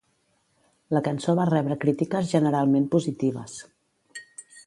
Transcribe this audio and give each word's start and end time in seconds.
La 0.97 1.01
cançó 1.07 1.35
va 1.39 1.45
rebre 1.49 1.77
crítiques 1.83 2.31
generalment 2.33 2.89
positives. 2.97 3.59